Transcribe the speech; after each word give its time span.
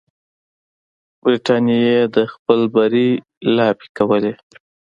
برټانیې 1.21 1.99
د 2.15 2.17
خپل 2.33 2.59
بری 2.73 3.09
لاپې 3.55 3.87
کولې. 3.97 4.33